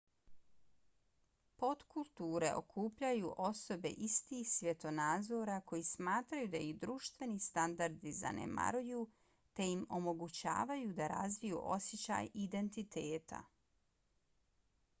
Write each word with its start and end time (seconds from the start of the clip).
potkulture 1.63 2.47
okupljaju 2.59 3.33
osobe 3.49 3.89
istih 4.05 4.47
svjetonazora 4.53 5.57
koji 5.73 5.83
smatraju 5.89 6.47
da 6.55 6.61
ih 6.69 6.79
društveni 6.85 7.37
standardi 7.49 8.13
zanemaruju 8.21 9.01
te 9.59 9.69
im 9.75 9.85
omogućavaju 9.99 10.95
da 11.01 11.11
razviju 11.13 11.61
osjećaj 11.77 12.31
identiteta 12.49 13.43